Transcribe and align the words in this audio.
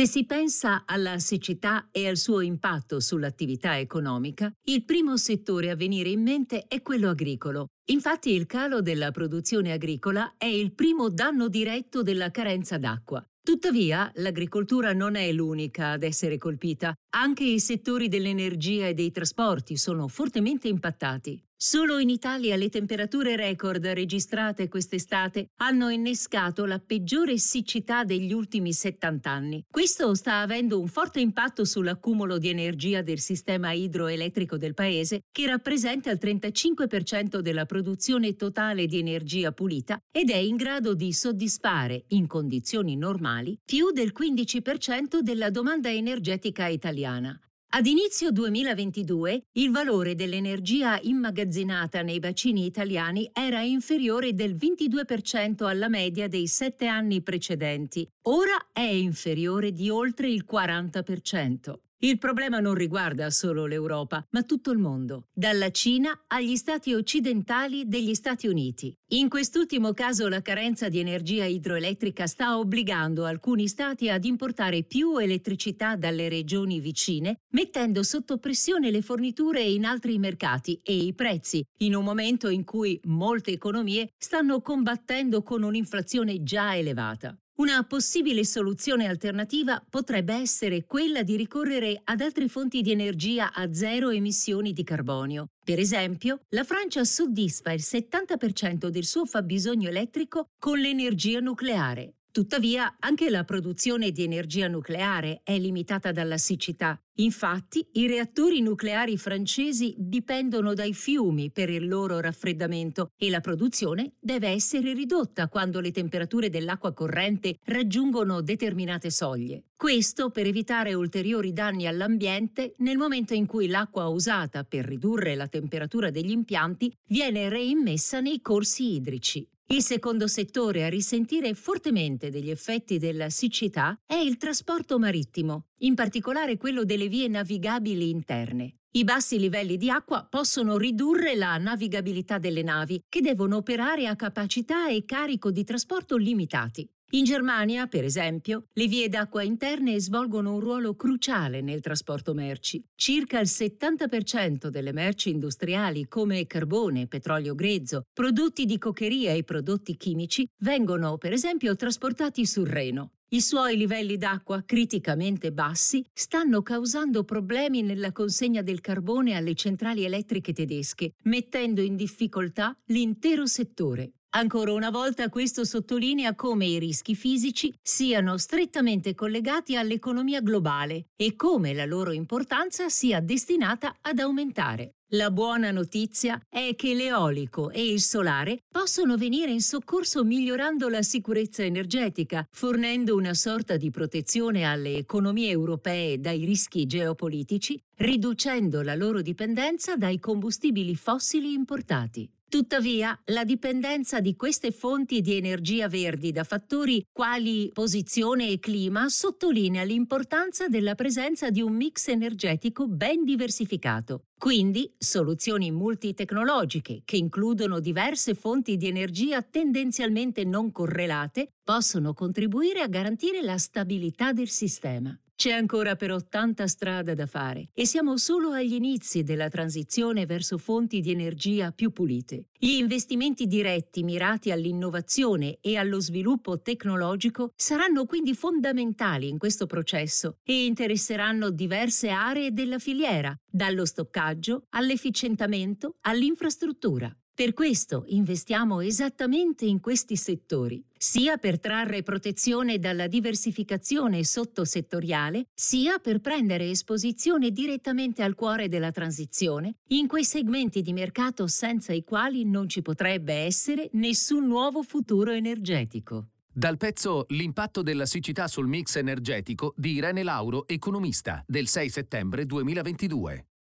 Se 0.00 0.06
si 0.06 0.24
pensa 0.24 0.84
alla 0.86 1.18
siccità 1.18 1.90
e 1.92 2.08
al 2.08 2.16
suo 2.16 2.40
impatto 2.40 3.00
sull'attività 3.00 3.78
economica, 3.78 4.50
il 4.68 4.82
primo 4.86 5.18
settore 5.18 5.68
a 5.68 5.76
venire 5.76 6.08
in 6.08 6.22
mente 6.22 6.64
è 6.68 6.80
quello 6.80 7.10
agricolo. 7.10 7.66
Infatti 7.90 8.30
il 8.30 8.46
calo 8.46 8.80
della 8.80 9.10
produzione 9.10 9.72
agricola 9.72 10.36
è 10.38 10.46
il 10.46 10.72
primo 10.72 11.10
danno 11.10 11.48
diretto 11.48 12.02
della 12.02 12.30
carenza 12.30 12.78
d'acqua. 12.78 13.22
Tuttavia, 13.42 14.10
l'agricoltura 14.14 14.94
non 14.94 15.16
è 15.16 15.30
l'unica 15.32 15.90
ad 15.90 16.02
essere 16.02 16.38
colpita. 16.38 16.94
Anche 17.16 17.44
i 17.44 17.60
settori 17.60 18.08
dell'energia 18.08 18.86
e 18.86 18.94
dei 18.94 19.10
trasporti 19.10 19.76
sono 19.76 20.08
fortemente 20.08 20.66
impattati. 20.68 21.44
Solo 21.62 21.98
in 21.98 22.08
Italia 22.08 22.56
le 22.56 22.70
temperature 22.70 23.36
record 23.36 23.84
registrate 23.84 24.66
quest'estate 24.66 25.50
hanno 25.56 25.90
innescato 25.90 26.64
la 26.64 26.78
peggiore 26.78 27.36
siccità 27.36 28.02
degli 28.02 28.32
ultimi 28.32 28.72
70 28.72 29.30
anni. 29.30 29.62
Questo 29.70 30.14
sta 30.14 30.40
avendo 30.40 30.80
un 30.80 30.88
forte 30.88 31.20
impatto 31.20 31.66
sull'accumulo 31.66 32.38
di 32.38 32.48
energia 32.48 33.02
del 33.02 33.18
sistema 33.18 33.72
idroelettrico 33.72 34.56
del 34.56 34.72
paese, 34.72 35.20
che 35.30 35.46
rappresenta 35.46 36.10
il 36.10 36.18
35% 36.18 37.40
della 37.40 37.66
produzione 37.66 38.36
totale 38.36 38.86
di 38.86 38.98
energia 38.98 39.52
pulita 39.52 40.00
ed 40.10 40.30
è 40.30 40.36
in 40.36 40.56
grado 40.56 40.94
di 40.94 41.12
soddisfare, 41.12 42.04
in 42.08 42.26
condizioni 42.26 42.96
normali, 42.96 43.58
più 43.62 43.90
del 43.90 44.14
15% 44.18 45.18
della 45.20 45.50
domanda 45.50 45.92
energetica 45.92 46.68
italiana. 46.68 47.38
Ad 47.72 47.86
inizio 47.86 48.32
2022 48.32 49.44
il 49.52 49.70
valore 49.70 50.16
dell'energia 50.16 50.98
immagazzinata 51.02 52.02
nei 52.02 52.18
bacini 52.18 52.66
italiani 52.66 53.30
era 53.32 53.60
inferiore 53.60 54.34
del 54.34 54.56
22% 54.56 55.66
alla 55.66 55.88
media 55.88 56.26
dei 56.26 56.48
sette 56.48 56.88
anni 56.88 57.22
precedenti, 57.22 58.04
ora 58.22 58.56
è 58.72 58.80
inferiore 58.80 59.70
di 59.70 59.88
oltre 59.88 60.28
il 60.28 60.44
40%. 60.50 61.89
Il 62.02 62.16
problema 62.16 62.60
non 62.60 62.72
riguarda 62.72 63.28
solo 63.28 63.66
l'Europa, 63.66 64.26
ma 64.30 64.42
tutto 64.42 64.70
il 64.70 64.78
mondo, 64.78 65.26
dalla 65.34 65.70
Cina 65.70 66.24
agli 66.28 66.56
stati 66.56 66.94
occidentali 66.94 67.88
degli 67.88 68.14
Stati 68.14 68.46
Uniti. 68.46 68.96
In 69.08 69.28
quest'ultimo 69.28 69.92
caso 69.92 70.26
la 70.28 70.40
carenza 70.40 70.88
di 70.88 70.98
energia 70.98 71.44
idroelettrica 71.44 72.26
sta 72.26 72.56
obbligando 72.56 73.26
alcuni 73.26 73.68
stati 73.68 74.08
ad 74.08 74.24
importare 74.24 74.82
più 74.82 75.18
elettricità 75.18 75.96
dalle 75.96 76.30
regioni 76.30 76.80
vicine, 76.80 77.40
mettendo 77.52 78.02
sotto 78.02 78.38
pressione 78.38 78.90
le 78.90 79.02
forniture 79.02 79.60
in 79.60 79.84
altri 79.84 80.18
mercati 80.18 80.80
e 80.82 80.96
i 80.96 81.12
prezzi, 81.12 81.62
in 81.80 81.94
un 81.94 82.04
momento 82.04 82.48
in 82.48 82.64
cui 82.64 82.98
molte 83.04 83.50
economie 83.50 84.08
stanno 84.16 84.62
combattendo 84.62 85.42
con 85.42 85.62
un'inflazione 85.62 86.42
già 86.42 86.74
elevata. 86.74 87.36
Una 87.60 87.84
possibile 87.84 88.42
soluzione 88.46 89.06
alternativa 89.06 89.84
potrebbe 89.86 90.32
essere 90.32 90.86
quella 90.86 91.22
di 91.22 91.36
ricorrere 91.36 92.00
ad 92.04 92.22
altre 92.22 92.48
fonti 92.48 92.80
di 92.80 92.90
energia 92.90 93.52
a 93.52 93.74
zero 93.74 94.08
emissioni 94.08 94.72
di 94.72 94.82
carbonio. 94.82 95.48
Per 95.62 95.78
esempio, 95.78 96.40
la 96.54 96.64
Francia 96.64 97.04
soddisfa 97.04 97.72
il 97.72 97.82
70% 97.84 98.88
del 98.88 99.04
suo 99.04 99.26
fabbisogno 99.26 99.90
elettrico 99.90 100.46
con 100.58 100.78
l'energia 100.78 101.40
nucleare. 101.40 102.19
Tuttavia, 102.32 102.94
anche 103.00 103.28
la 103.28 103.42
produzione 103.42 104.12
di 104.12 104.22
energia 104.22 104.68
nucleare 104.68 105.40
è 105.42 105.58
limitata 105.58 106.12
dalla 106.12 106.38
siccità. 106.38 106.96
Infatti, 107.14 107.84
i 107.94 108.06
reattori 108.06 108.60
nucleari 108.60 109.18
francesi 109.18 109.94
dipendono 109.98 110.72
dai 110.72 110.94
fiumi 110.94 111.50
per 111.50 111.70
il 111.70 111.88
loro 111.88 112.20
raffreddamento 112.20 113.10
e 113.16 113.30
la 113.30 113.40
produzione 113.40 114.12
deve 114.20 114.46
essere 114.46 114.94
ridotta 114.94 115.48
quando 115.48 115.80
le 115.80 115.90
temperature 115.90 116.48
dell'acqua 116.48 116.92
corrente 116.92 117.56
raggiungono 117.64 118.42
determinate 118.42 119.10
soglie. 119.10 119.64
Questo 119.74 120.30
per 120.30 120.46
evitare 120.46 120.94
ulteriori 120.94 121.52
danni 121.52 121.88
all'ambiente 121.88 122.74
nel 122.78 122.96
momento 122.96 123.34
in 123.34 123.46
cui 123.46 123.66
l'acqua 123.66 124.06
usata 124.06 124.62
per 124.62 124.84
ridurre 124.84 125.34
la 125.34 125.48
temperatura 125.48 126.10
degli 126.10 126.30
impianti 126.30 126.92
viene 127.08 127.48
reimmessa 127.48 128.20
nei 128.20 128.40
corsi 128.40 128.94
idrici. 128.94 129.46
Il 129.72 129.82
secondo 129.82 130.26
settore 130.26 130.84
a 130.84 130.88
risentire 130.88 131.54
fortemente 131.54 132.28
degli 132.28 132.50
effetti 132.50 132.98
della 132.98 133.30
siccità 133.30 133.96
è 134.04 134.16
il 134.16 134.36
trasporto 134.36 134.98
marittimo, 134.98 135.66
in 135.82 135.94
particolare 135.94 136.56
quello 136.56 136.82
delle 136.82 137.06
vie 137.06 137.28
navigabili 137.28 138.10
interne. 138.10 138.78
I 138.90 139.04
bassi 139.04 139.38
livelli 139.38 139.76
di 139.76 139.88
acqua 139.88 140.26
possono 140.28 140.76
ridurre 140.76 141.36
la 141.36 141.56
navigabilità 141.58 142.38
delle 142.38 142.64
navi, 142.64 143.00
che 143.08 143.20
devono 143.20 143.58
operare 143.58 144.08
a 144.08 144.16
capacità 144.16 144.88
e 144.88 145.04
carico 145.04 145.52
di 145.52 145.62
trasporto 145.62 146.16
limitati. 146.16 146.90
In 147.12 147.24
Germania, 147.24 147.88
per 147.88 148.04
esempio, 148.04 148.66
le 148.74 148.86
vie 148.86 149.08
d'acqua 149.08 149.42
interne 149.42 149.98
svolgono 149.98 150.54
un 150.54 150.60
ruolo 150.60 150.94
cruciale 150.94 151.60
nel 151.60 151.80
trasporto 151.80 152.34
merci. 152.34 152.84
Circa 152.94 153.40
il 153.40 153.48
70% 153.48 154.68
delle 154.68 154.92
merci 154.92 155.30
industriali 155.30 156.06
come 156.06 156.46
carbone, 156.46 157.08
petrolio 157.08 157.56
grezzo, 157.56 158.04
prodotti 158.12 158.64
di 158.64 158.78
coccheria 158.78 159.32
e 159.32 159.42
prodotti 159.42 159.96
chimici 159.96 160.46
vengono, 160.58 161.18
per 161.18 161.32
esempio, 161.32 161.74
trasportati 161.74 162.46
sul 162.46 162.68
Reno. 162.68 163.14
I 163.30 163.40
suoi 163.40 163.76
livelli 163.76 164.16
d'acqua 164.16 164.62
criticamente 164.64 165.50
bassi 165.50 166.04
stanno 166.12 166.62
causando 166.62 167.24
problemi 167.24 167.82
nella 167.82 168.12
consegna 168.12 168.62
del 168.62 168.80
carbone 168.80 169.34
alle 169.34 169.54
centrali 169.54 170.04
elettriche 170.04 170.52
tedesche, 170.52 171.14
mettendo 171.24 171.80
in 171.80 171.96
difficoltà 171.96 172.76
l'intero 172.86 173.46
settore. 173.46 174.12
Ancora 174.32 174.72
una 174.72 174.90
volta 174.90 175.28
questo 175.28 175.64
sottolinea 175.64 176.36
come 176.36 176.64
i 176.64 176.78
rischi 176.78 177.16
fisici 177.16 177.74
siano 177.82 178.36
strettamente 178.38 179.12
collegati 179.12 179.76
all'economia 179.76 180.40
globale 180.40 181.06
e 181.16 181.34
come 181.34 181.74
la 181.74 181.84
loro 181.84 182.12
importanza 182.12 182.88
sia 182.88 183.20
destinata 183.20 183.96
ad 184.00 184.20
aumentare. 184.20 184.94
La 185.14 185.32
buona 185.32 185.72
notizia 185.72 186.40
è 186.48 186.76
che 186.76 186.94
l'eolico 186.94 187.70
e 187.70 187.84
il 187.84 188.00
solare 188.00 188.60
possono 188.70 189.16
venire 189.16 189.50
in 189.50 189.62
soccorso 189.62 190.22
migliorando 190.22 190.88
la 190.88 191.02
sicurezza 191.02 191.64
energetica, 191.64 192.46
fornendo 192.52 193.16
una 193.16 193.34
sorta 193.34 193.76
di 193.76 193.90
protezione 193.90 194.62
alle 194.62 194.94
economie 194.94 195.50
europee 195.50 196.20
dai 196.20 196.44
rischi 196.44 196.86
geopolitici, 196.86 197.82
riducendo 197.96 198.82
la 198.82 198.94
loro 198.94 199.22
dipendenza 199.22 199.96
dai 199.96 200.20
combustibili 200.20 200.94
fossili 200.94 201.52
importati. 201.52 202.30
Tuttavia, 202.50 203.16
la 203.26 203.44
dipendenza 203.44 204.18
di 204.18 204.34
queste 204.34 204.72
fonti 204.72 205.20
di 205.20 205.36
energia 205.36 205.86
verdi 205.86 206.32
da 206.32 206.42
fattori 206.42 207.06
quali 207.12 207.70
posizione 207.72 208.48
e 208.48 208.58
clima 208.58 209.08
sottolinea 209.08 209.84
l'importanza 209.84 210.66
della 210.66 210.96
presenza 210.96 211.50
di 211.50 211.62
un 211.62 211.76
mix 211.76 212.08
energetico 212.08 212.88
ben 212.88 213.22
diversificato. 213.22 214.24
Quindi, 214.36 214.92
soluzioni 214.98 215.70
multitecnologiche 215.70 217.02
che 217.04 217.16
includono 217.16 217.78
diverse 217.78 218.34
fonti 218.34 218.76
di 218.76 218.88
energia 218.88 219.42
tendenzialmente 219.42 220.42
non 220.42 220.72
correlate 220.72 221.52
possono 221.62 222.14
contribuire 222.14 222.80
a 222.80 222.88
garantire 222.88 223.42
la 223.42 223.58
stabilità 223.58 224.32
del 224.32 224.48
sistema. 224.48 225.16
C'è 225.40 225.52
ancora 225.52 225.96
però 225.96 226.18
tanta 226.20 226.66
strada 226.66 227.14
da 227.14 227.24
fare 227.24 227.70
e 227.72 227.86
siamo 227.86 228.18
solo 228.18 228.50
agli 228.50 228.74
inizi 228.74 229.22
della 229.22 229.48
transizione 229.48 230.26
verso 230.26 230.58
fonti 230.58 231.00
di 231.00 231.10
energia 231.10 231.72
più 231.72 231.92
pulite. 231.92 232.48
Gli 232.58 232.72
investimenti 232.72 233.46
diretti 233.46 234.02
mirati 234.02 234.50
all'innovazione 234.50 235.56
e 235.62 235.78
allo 235.78 235.98
sviluppo 235.98 236.60
tecnologico 236.60 237.52
saranno 237.56 238.04
quindi 238.04 238.34
fondamentali 238.34 239.30
in 239.30 239.38
questo 239.38 239.64
processo 239.64 240.36
e 240.42 240.66
interesseranno 240.66 241.48
diverse 241.48 242.10
aree 242.10 242.52
della 242.52 242.78
filiera, 242.78 243.34
dallo 243.50 243.86
stoccaggio 243.86 244.66
all'efficientamento 244.68 245.96
all'infrastruttura. 246.02 247.10
Per 247.34 247.54
questo 247.54 248.04
investiamo 248.08 248.80
esattamente 248.80 249.64
in 249.64 249.80
questi 249.80 250.16
settori, 250.16 250.84
sia 250.96 251.38
per 251.38 251.58
trarre 251.58 252.02
protezione 252.02 252.78
dalla 252.78 253.06
diversificazione 253.06 254.24
sottosettoriale, 254.24 255.46
sia 255.54 255.98
per 255.98 256.20
prendere 256.20 256.68
esposizione 256.68 257.50
direttamente 257.50 258.22
al 258.22 258.34
cuore 258.34 258.68
della 258.68 258.90
transizione, 258.90 259.76
in 259.88 260.06
quei 260.06 260.24
segmenti 260.24 260.82
di 260.82 260.92
mercato 260.92 261.46
senza 261.46 261.94
i 261.94 262.04
quali 262.04 262.44
non 262.44 262.68
ci 262.68 262.82
potrebbe 262.82 263.32
essere 263.32 263.88
nessun 263.92 264.46
nuovo 264.46 264.82
futuro 264.82 265.30
energetico. 265.30 266.26
Dal 266.52 266.76
pezzo 266.76 267.24
L'impatto 267.28 267.80
della 267.80 268.06
siccità 268.06 268.48
sul 268.48 268.66
mix 268.66 268.96
energetico 268.96 269.72
di 269.76 269.92
Irene 269.92 270.22
Lauro, 270.22 270.66
economista, 270.66 271.42
del 271.46 271.68
6 271.68 271.88
settembre 271.88 272.44
2022. 272.44 273.46